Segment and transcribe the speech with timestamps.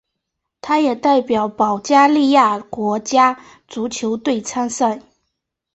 [0.61, 5.03] 他也代表保加利亚国家足球队参赛。